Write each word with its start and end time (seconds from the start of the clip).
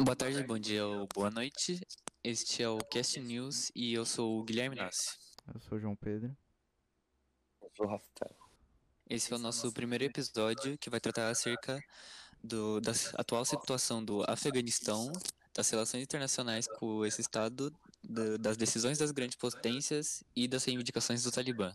Boa 0.00 0.14
tarde, 0.14 0.44
bom 0.44 0.56
dia 0.56 0.86
ou 0.86 1.08
boa 1.12 1.28
noite. 1.28 1.80
Este 2.22 2.62
é 2.62 2.68
o 2.68 2.78
Cast 2.78 3.18
News 3.18 3.72
e 3.74 3.92
eu 3.92 4.06
sou 4.06 4.38
o 4.38 4.44
Guilherme 4.44 4.76
Nassi. 4.76 5.16
Eu 5.52 5.58
sou 5.58 5.76
o 5.76 5.80
João 5.80 5.96
Pedro. 5.96 6.36
Eu 7.60 7.68
sou 7.76 7.84
o 7.84 7.88
Rafael. 7.88 8.36
Esse 9.10 9.32
é 9.32 9.36
o 9.36 9.40
nosso 9.40 9.72
primeiro 9.72 10.04
episódio 10.04 10.78
que 10.78 10.88
vai 10.88 11.00
tratar 11.00 11.28
acerca 11.28 11.82
do, 12.42 12.80
da 12.80 12.92
atual 13.14 13.44
situação 13.44 14.04
do 14.04 14.22
Afeganistão, 14.30 15.10
das 15.52 15.68
relações 15.68 16.04
internacionais 16.04 16.68
com 16.68 17.04
esse 17.04 17.20
estado, 17.20 17.74
do, 18.00 18.38
das 18.38 18.56
decisões 18.56 18.98
das 18.98 19.10
grandes 19.10 19.36
potências 19.36 20.22
e 20.34 20.46
das 20.46 20.62
reivindicações 20.64 21.24
do 21.24 21.32
Talibã. 21.32 21.74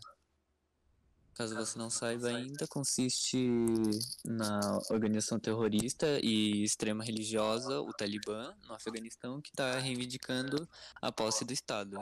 Caso 1.34 1.56
você 1.56 1.80
não 1.80 1.90
saiba 1.90 2.28
ainda, 2.28 2.68
consiste 2.68 3.50
na 4.24 4.80
organização 4.92 5.40
terrorista 5.40 6.20
e 6.24 6.64
extrema 6.64 7.04
religiosa, 7.04 7.82
o 7.82 7.92
Talibã, 7.92 8.54
no 8.68 8.74
Afeganistão, 8.74 9.42
que 9.42 9.50
está 9.50 9.80
reivindicando 9.80 10.70
a 11.02 11.12
posse 11.12 11.44
do 11.44 11.52
Estado. 11.52 11.98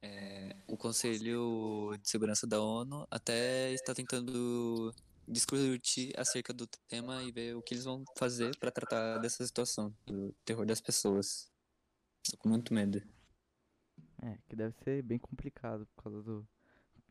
É, 0.00 0.54
o 0.68 0.76
Conselho 0.76 1.96
de 2.00 2.08
Segurança 2.08 2.46
da 2.46 2.60
ONU 2.60 3.06
até 3.10 3.72
está 3.72 3.94
tentando 3.94 4.94
discutir 5.26 6.12
acerca 6.18 6.52
do 6.52 6.66
tema 6.88 7.22
e 7.22 7.32
ver 7.32 7.56
o 7.56 7.62
que 7.62 7.74
eles 7.74 7.84
vão 7.84 8.04
fazer 8.16 8.56
para 8.58 8.70
tratar 8.70 9.18
dessa 9.18 9.44
situação, 9.44 9.94
do 10.06 10.32
terror 10.44 10.66
das 10.66 10.80
pessoas. 10.80 11.50
Estou 12.22 12.38
com 12.38 12.48
muito 12.48 12.72
medo. 12.72 13.02
É, 14.22 14.38
que 14.48 14.56
deve 14.56 14.74
ser 14.82 15.02
bem 15.02 15.18
complicado 15.18 15.86
por 15.94 16.04
causa 16.04 16.22
do. 16.22 16.48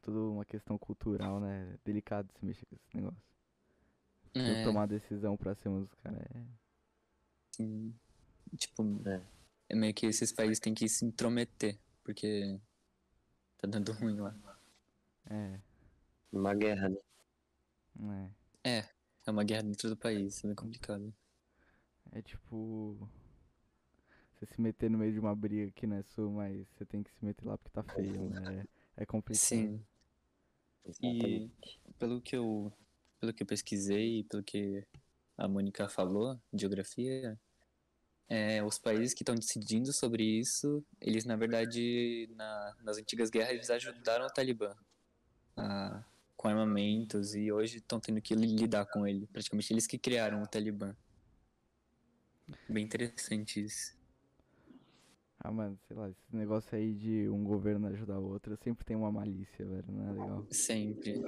Tudo 0.03 0.31
uma 0.33 0.45
questão 0.45 0.77
cultural, 0.77 1.39
né? 1.39 1.77
Delicado 1.83 2.29
se 2.37 2.45
mexer 2.45 2.65
com 2.67 2.75
esse 2.75 2.95
negócio. 2.95 3.23
É, 4.35 4.63
Tomar 4.63 4.87
decisão 4.87 5.35
pra 5.37 5.55
cima 5.55 5.79
dos 5.79 5.93
caras 5.95 6.19
é. 6.19 6.43
sim, 7.51 7.93
tipo, 8.57 8.83
É. 9.07 9.21
é 9.69 9.75
meio 9.75 9.93
que 9.93 10.05
esses 10.07 10.31
países 10.31 10.59
têm 10.59 10.73
que 10.73 10.87
se 10.89 11.05
intrometer, 11.05 11.79
porque 12.03 12.59
tá 13.57 13.67
dando 13.67 13.91
ruim 14.11 14.19
lá. 14.19 14.35
É, 15.29 15.59
Uma 16.31 16.53
guerra, 16.53 16.89
né? 17.95 18.31
é. 18.63 18.83
É 19.25 19.31
uma 19.31 19.43
guerra 19.45 19.63
dentro 19.63 19.87
do 19.87 19.95
país, 19.95 20.43
é 20.43 20.47
bem 20.47 20.55
complicado. 20.55 21.13
É 22.11 22.21
tipo. 22.21 23.09
Você 24.33 24.45
se 24.47 24.59
meter 24.59 24.89
no 24.89 24.97
meio 24.97 25.13
de 25.13 25.19
uma 25.19 25.33
briga 25.33 25.71
que 25.71 25.87
não 25.87 25.95
é 25.95 26.03
sua, 26.03 26.29
mas 26.29 26.67
você 26.69 26.85
tem 26.85 27.01
que 27.01 27.11
se 27.13 27.23
meter 27.23 27.45
lá 27.47 27.57
porque 27.57 27.69
tá 27.71 27.81
feio, 27.83 28.29
né? 28.29 28.65
É, 28.97 29.03
é 29.03 29.05
complicado. 29.05 29.39
Sim, 29.41 29.81
e 31.01 31.07
Exatamente. 31.07 31.79
pelo 31.99 32.21
que 32.21 32.35
eu 32.35 32.71
pelo 33.19 33.33
que 33.33 33.43
eu 33.43 33.47
pesquisei 33.47 34.19
e 34.19 34.23
pelo 34.25 34.43
que 34.43 34.85
a 35.37 35.47
Mônica 35.47 35.87
falou, 35.87 36.37
geografia, 36.53 37.39
é, 38.27 38.61
os 38.63 38.77
países 38.77 39.13
que 39.13 39.23
estão 39.23 39.33
decidindo 39.35 39.93
sobre 39.93 40.23
isso, 40.23 40.83
eles 40.99 41.23
na 41.23 41.35
verdade 41.37 42.29
na- 42.35 42.75
nas 42.83 42.97
antigas 42.97 43.29
guerras 43.29 43.53
eles 43.53 43.69
ajudaram 43.69 44.25
o 44.25 44.29
Talibã 44.29 44.75
a- 45.55 46.03
com 46.35 46.49
armamentos 46.49 47.33
e 47.33 47.49
hoje 47.51 47.77
estão 47.77 47.99
tendo 47.99 48.21
que 48.21 48.35
li- 48.35 48.55
lidar 48.55 48.85
com 48.87 49.07
ele. 49.07 49.25
Praticamente 49.27 49.71
eles 49.71 49.87
que 49.87 49.97
criaram 49.97 50.41
o 50.43 50.47
Talibã. 50.47 50.93
Bem 52.67 52.83
interessante 52.83 53.63
isso. 53.63 53.95
Ah, 55.43 55.51
mano, 55.51 55.77
sei 55.87 55.97
lá, 55.97 56.09
esse 56.09 56.35
negócio 56.35 56.73
aí 56.77 56.93
de 56.93 57.27
um 57.27 57.43
governo 57.43 57.87
ajudar 57.87 58.17
o 58.17 58.29
outro 58.29 58.55
sempre 58.63 58.85
tem 58.85 58.95
uma 58.95 59.11
malícia, 59.11 59.65
velho. 59.65 59.91
Não 59.91 60.07
é 60.09 60.11
legal? 60.13 60.47
Sempre. 60.49 61.21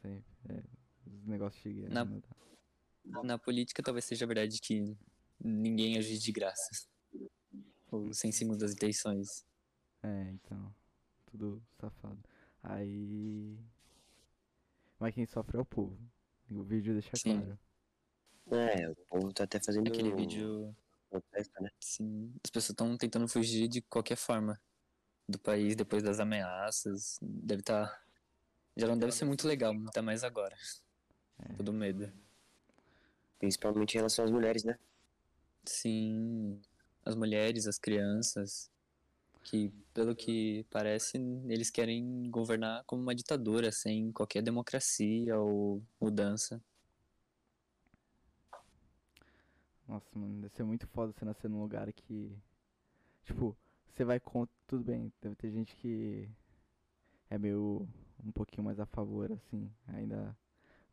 Sempre. 0.00 0.24
É, 0.48 0.62
os 1.06 1.26
negócios 1.26 1.60
de 1.62 1.72
guerra. 1.80 1.92
Na- 1.92 2.04
não 2.04 2.20
dá. 2.20 3.22
Na 3.24 3.38
política 3.38 3.82
talvez 3.82 4.04
seja 4.04 4.26
verdade 4.26 4.60
que 4.60 4.96
ninguém 5.42 5.98
ajude 5.98 6.20
de 6.20 6.30
graça. 6.32 6.86
Ou 7.90 8.12
sem 8.14 8.30
segundas 8.30 8.72
intenções. 8.72 9.44
É, 10.04 10.30
então. 10.30 10.72
Tudo 11.26 11.60
safado. 11.80 12.18
Aí. 12.62 13.58
Mas 15.00 15.14
quem 15.14 15.26
sofre 15.26 15.56
é 15.56 15.60
o 15.60 15.64
povo. 15.64 15.98
O 16.50 16.62
vídeo 16.62 16.92
deixa 16.92 17.16
Sim. 17.16 17.40
claro. 17.40 17.58
É, 18.50 18.88
o 18.88 18.96
povo 19.08 19.32
tá 19.32 19.44
até 19.44 19.60
fazendo 19.60 19.88
Aquele 19.88 20.14
vídeo, 20.14 20.74
protesto, 21.10 21.62
né? 21.62 21.70
assim, 21.82 22.32
as 22.44 22.50
pessoas 22.50 22.70
estão 22.70 22.96
tentando 22.96 23.28
fugir 23.28 23.68
de 23.68 23.80
qualquer 23.82 24.16
forma 24.16 24.60
do 25.28 25.38
país 25.38 25.76
depois 25.76 26.02
das 26.02 26.20
ameaças. 26.20 27.18
Deve 27.20 27.60
estar. 27.60 28.02
Já 28.76 28.86
não 28.86 28.98
deve 28.98 29.12
ser 29.12 29.24
muito 29.24 29.46
legal, 29.46 29.72
ainda 29.72 30.02
mais 30.02 30.24
agora. 30.24 30.56
Todo 31.56 31.72
medo. 31.72 32.12
Principalmente 33.38 33.94
em 33.94 33.98
relação 33.98 34.24
às 34.24 34.30
mulheres, 34.30 34.64
né? 34.64 34.78
Sim, 35.64 36.60
as 37.04 37.14
mulheres, 37.14 37.66
as 37.66 37.78
crianças, 37.78 38.70
que 39.44 39.72
pelo 39.94 40.14
que 40.14 40.64
parece, 40.70 41.18
eles 41.48 41.70
querem 41.70 42.30
governar 42.30 42.84
como 42.84 43.02
uma 43.02 43.14
ditadura, 43.14 43.70
sem 43.72 44.12
qualquer 44.12 44.42
democracia 44.42 45.38
ou 45.38 45.82
mudança. 46.00 46.62
Nossa, 49.88 50.06
mano, 50.18 50.42
deve 50.42 50.54
ser 50.54 50.62
muito 50.64 50.86
foda 50.88 51.12
você 51.12 51.24
nascer 51.24 51.48
num 51.48 51.60
lugar 51.62 51.90
que. 51.92 52.36
Tipo, 53.24 53.56
você 53.88 54.04
vai 54.04 54.20
contra. 54.20 54.54
Tudo 54.66 54.84
bem, 54.84 55.10
deve 55.22 55.34
ter 55.34 55.50
gente 55.50 55.74
que 55.76 56.28
é 57.30 57.38
meio. 57.38 57.88
um 58.24 58.32
pouquinho 58.32 58.64
mais 58.64 58.78
a 58.80 58.84
favor, 58.86 59.32
assim. 59.32 59.70
Ainda 59.86 60.36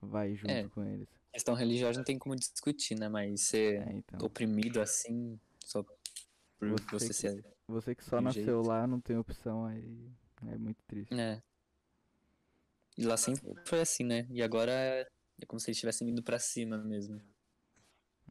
vai 0.02 0.36
junto 0.36 0.52
É. 0.52 0.68
com 0.70 0.84
eles. 0.84 1.10
questão 1.34 1.54
religiosa 1.56 1.98
não 2.00 2.06
tem 2.06 2.18
como 2.18 2.36
discutir, 2.36 2.98
né? 2.98 3.10
Mas 3.10 3.42
ser 3.42 3.82
É, 3.86 3.92
então. 3.94 4.20
oprimido 4.26 4.80
assim, 4.80 5.38
só 5.66 5.84
por 5.84 6.70
Você 6.70 6.86
você 6.92 7.08
que- 7.08 7.14
ser. 7.14 7.46
Você 7.68 7.96
que 7.96 8.04
só 8.06 8.22
nasceu 8.22 8.44
jeito. 8.46 8.62
lá, 8.62 8.88
não 8.88 9.02
tem 9.02 9.18
opção, 9.18 9.66
aí. 9.66 10.10
É 10.48 10.58
muito 10.58 10.82
triste. 10.86 11.14
É. 11.20 11.42
E 12.98 13.04
lá 13.06 13.18
sempre 13.18 13.54
foi 13.66 13.82
assim, 13.82 14.04
né? 14.06 14.26
E 14.30 14.42
agora 14.42 14.72
é 14.72 15.06
é 15.42 15.46
como 15.46 15.60
se 15.60 15.70
eles 15.70 15.76
estivessem 15.76 16.08
indo 16.08 16.24
pra 16.24 16.40
cima 16.40 16.78
mesmo. 16.78 17.22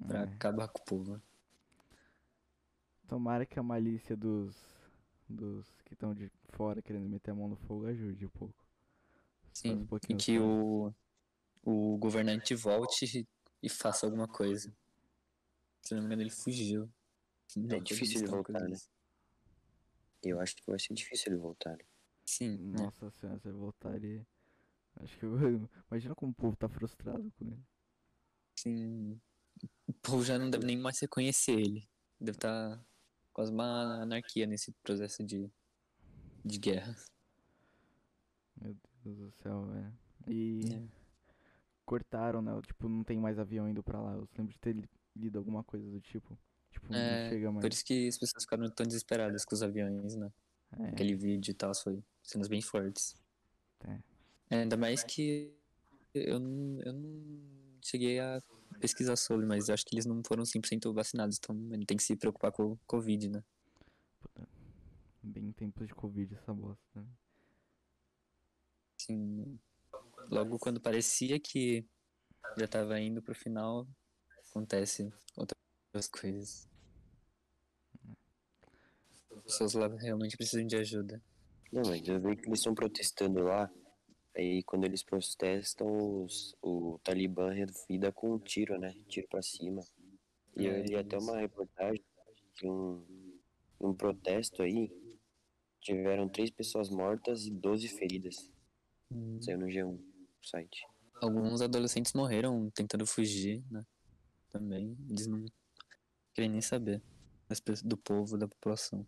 Pra 0.06 0.20
É. 0.20 0.22
acabar 0.24 0.68
com 0.68 0.78
o 0.80 0.84
povo. 0.84 1.22
Tomara 3.08 3.46
que 3.46 3.58
a 3.58 3.62
malícia 3.62 4.16
dos. 4.16 4.56
dos 5.28 5.66
que 5.84 5.94
estão 5.94 6.14
de 6.14 6.30
fora 6.50 6.80
querendo 6.82 7.08
meter 7.08 7.30
a 7.30 7.34
mão 7.34 7.48
no 7.48 7.56
fogo 7.56 7.86
ajude 7.86 8.26
um 8.26 8.30
pouco. 8.30 8.54
Sim. 9.52 9.86
um 9.90 9.96
E 10.08 10.14
que 10.16 10.38
o, 10.38 10.92
o 11.62 11.96
governante 11.98 12.54
volte 12.54 13.26
e 13.62 13.68
faça 13.68 14.06
alguma 14.06 14.26
coisa. 14.26 14.74
Se 15.82 15.94
não 15.94 16.00
me 16.00 16.06
engano, 16.06 16.22
ele 16.22 16.30
fugiu. 16.30 16.90
É 17.70 17.78
difícil 17.78 18.20
ele 18.20 18.26
voltar, 18.28 18.60
né? 18.68 18.76
Eu 20.22 20.40
acho 20.40 20.56
que 20.56 20.62
vai 20.66 20.78
ser 20.78 20.94
difícil 20.94 21.32
ele 21.32 21.40
voltar. 21.40 21.76
né? 21.76 21.84
Sim, 22.24 22.56
né? 22.56 22.82
Nossa 22.82 23.10
senhora, 23.10 23.38
você 23.38 23.52
voltaria. 23.52 24.26
Acho 24.96 25.18
que 25.18 25.24
eu... 25.24 25.68
Imagina 25.90 26.14
como 26.14 26.32
o 26.32 26.34
povo 26.34 26.56
tá 26.56 26.68
frustrado 26.68 27.30
com 27.32 27.44
ele. 27.44 27.62
Sim. 28.56 29.20
O 29.86 29.92
povo 30.02 30.24
já 30.24 30.38
não 30.38 30.50
deve 30.50 30.64
nem 30.64 30.76
mais 30.76 30.98
reconhecer 30.98 31.52
ele. 31.58 31.88
Deve 32.20 32.36
estar 32.36 32.84
quase 33.32 33.50
uma 33.52 34.02
anarquia 34.02 34.46
nesse 34.46 34.72
processo 34.82 35.22
de, 35.24 35.50
de 36.44 36.58
guerra. 36.58 36.96
Meu 38.60 38.76
Deus 39.04 39.18
do 39.18 39.30
céu, 39.32 39.66
velho. 39.66 39.92
E 40.28 40.60
É. 40.74 40.82
cortaram, 41.84 42.40
né? 42.40 42.52
Tipo, 42.66 42.88
não 42.88 43.02
tem 43.04 43.18
mais 43.18 43.38
avião 43.38 43.68
indo 43.68 43.82
pra 43.82 44.00
lá. 44.00 44.12
Eu 44.12 44.28
lembro 44.36 44.52
de 44.52 44.58
ter 44.58 44.74
li- 44.74 44.88
lido 45.16 45.38
alguma 45.38 45.62
coisa 45.64 45.88
do 45.90 46.00
tipo. 46.00 46.38
Tipo, 46.70 46.90
não 46.90 46.98
É, 46.98 47.28
chega 47.28 47.52
mais. 47.52 47.62
Por 47.62 47.72
isso 47.72 47.84
que 47.84 48.08
as 48.08 48.18
pessoas 48.18 48.42
ficaram 48.44 48.68
tão 48.70 48.86
desesperadas 48.86 49.44
com 49.44 49.54
os 49.54 49.62
aviões, 49.62 50.14
né? 50.16 50.32
É, 50.80 50.88
Aquele 50.88 51.14
vídeo 51.14 51.50
e 51.50 51.54
tal, 51.54 51.74
foi 51.74 52.02
cenas 52.22 52.48
bem 52.48 52.60
fortes. 52.60 53.14
é. 53.86 54.00
É, 54.50 54.56
ainda 54.62 54.76
mais 54.76 55.02
que 55.02 55.52
eu, 56.12 56.38
não- 56.38 56.80
eu 56.82 56.92
não 56.92 57.78
cheguei 57.82 58.20
a 58.20 58.40
pesquisar 58.84 59.16
sobre, 59.16 59.46
mas 59.46 59.70
acho 59.70 59.82
que 59.86 59.94
eles 59.94 60.04
não 60.04 60.22
foram 60.22 60.42
100% 60.44 60.92
vacinados, 60.92 61.38
então 61.38 61.56
ele 61.72 61.86
tem 61.86 61.96
que 61.96 62.02
se 62.02 62.14
preocupar 62.14 62.52
com 62.52 62.72
o 62.72 62.78
Covid, 62.86 63.30
né? 63.30 63.42
Puta. 64.20 64.46
Bem 65.22 65.46
em 65.46 65.52
tempos 65.52 65.86
de 65.86 65.94
Covid 65.94 66.34
essa 66.34 66.52
bosta. 66.52 66.84
Né? 66.94 67.06
Assim, 69.00 69.58
logo 70.30 70.58
quando 70.58 70.78
parecia 70.78 71.40
que 71.40 71.86
já 72.58 72.68
tava 72.68 73.00
indo 73.00 73.22
pro 73.22 73.34
final, 73.34 73.88
acontece 74.50 75.10
outras 75.34 76.08
coisas. 76.08 76.68
As 79.34 79.42
pessoas 79.44 79.72
lá 79.72 79.88
realmente 79.96 80.36
precisam 80.36 80.66
de 80.66 80.76
ajuda. 80.76 81.22
Não, 81.72 81.82
mas 81.86 82.06
eu 82.06 82.20
vejo 82.20 82.36
que 82.36 82.48
eles 82.48 82.58
estão 82.58 82.74
protestando 82.74 83.42
lá. 83.44 83.70
Aí 84.36 84.62
quando 84.64 84.84
eles 84.84 85.02
protestam, 85.02 86.24
os, 86.24 86.56
o 86.60 86.98
Talibã 87.04 87.50
revida 87.50 88.10
com 88.10 88.34
um 88.34 88.38
tiro, 88.38 88.78
né? 88.78 88.94
Tiro 89.08 89.28
pra 89.28 89.42
cima. 89.42 89.80
E 90.56 90.66
eu 90.66 90.82
li 90.82 90.96
até 90.96 91.18
uma 91.18 91.38
reportagem 91.38 92.04
que 92.54 92.68
um, 92.68 93.04
um 93.80 93.94
protesto 93.94 94.62
aí 94.62 94.90
tiveram 95.80 96.28
três 96.28 96.50
pessoas 96.50 96.88
mortas 96.88 97.46
e 97.46 97.50
12 97.50 97.88
feridas. 97.88 98.50
Saiu 99.40 99.58
no 99.58 99.66
G1, 99.66 99.94
o 99.94 100.46
site. 100.46 100.86
Alguns 101.20 101.60
adolescentes 101.60 102.12
morreram 102.12 102.70
tentando 102.70 103.06
fugir, 103.06 103.62
né? 103.70 103.84
Também. 104.50 104.96
Eles 105.08 105.26
não, 105.26 105.44
Queria 106.34 106.50
nem 106.50 106.60
saber 106.60 107.00
do 107.84 107.96
povo, 107.96 108.36
da 108.36 108.48
população. 108.48 109.06